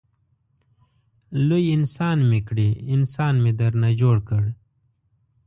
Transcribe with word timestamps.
لوی 1.47 1.63
انسان 1.77 2.17
مې 2.29 2.39
کړې 2.47 2.69
انسان 2.95 3.33
مې 3.43 3.51
درنه 3.59 3.89
جوړ 4.01 4.17
کړ. 4.29 4.43